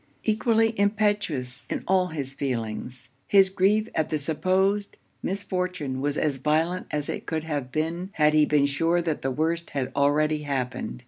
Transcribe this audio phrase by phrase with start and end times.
[0.23, 6.87] Equally impetuous in all his feelings, his grief at the supposed misfortune was as violent
[6.89, 10.99] as it could have been had he been sure that the worst had already happened.